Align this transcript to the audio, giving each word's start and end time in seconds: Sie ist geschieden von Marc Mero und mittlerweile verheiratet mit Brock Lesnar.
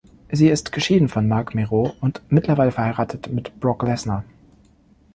Sie 0.31 0.47
ist 0.49 0.71
geschieden 0.71 1.09
von 1.09 1.27
Marc 1.27 1.53
Mero 1.53 1.93
und 2.01 2.23
mittlerweile 2.27 2.71
verheiratet 2.71 3.31
mit 3.31 3.59
Brock 3.59 3.83
Lesnar. 3.83 4.25